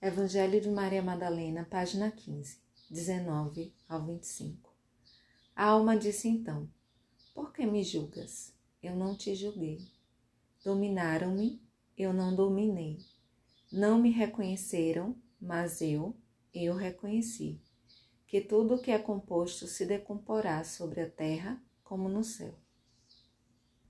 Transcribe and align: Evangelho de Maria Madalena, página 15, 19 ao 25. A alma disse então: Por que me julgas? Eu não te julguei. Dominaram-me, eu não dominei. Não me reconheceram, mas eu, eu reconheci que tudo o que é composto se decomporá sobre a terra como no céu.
Evangelho 0.00 0.60
de 0.60 0.70
Maria 0.70 1.02
Madalena, 1.02 1.66
página 1.68 2.08
15, 2.08 2.60
19 2.88 3.74
ao 3.88 4.06
25. 4.06 4.72
A 5.56 5.64
alma 5.64 5.96
disse 5.96 6.28
então: 6.28 6.70
Por 7.34 7.52
que 7.52 7.66
me 7.66 7.82
julgas? 7.82 8.54
Eu 8.80 8.94
não 8.94 9.16
te 9.16 9.34
julguei. 9.34 9.80
Dominaram-me, 10.64 11.60
eu 11.96 12.12
não 12.12 12.32
dominei. 12.32 12.98
Não 13.72 14.00
me 14.00 14.12
reconheceram, 14.12 15.16
mas 15.40 15.82
eu, 15.82 16.16
eu 16.54 16.76
reconheci 16.76 17.60
que 18.24 18.40
tudo 18.40 18.76
o 18.76 18.80
que 18.80 18.92
é 18.92 19.00
composto 19.00 19.66
se 19.66 19.84
decomporá 19.84 20.62
sobre 20.62 21.00
a 21.00 21.10
terra 21.10 21.60
como 21.82 22.08
no 22.08 22.22
céu. 22.22 22.54